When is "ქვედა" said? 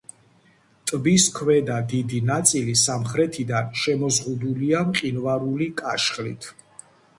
1.35-1.77